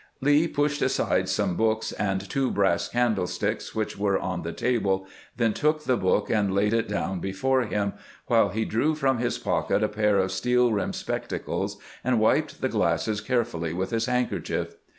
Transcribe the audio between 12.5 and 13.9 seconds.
the glasses carefully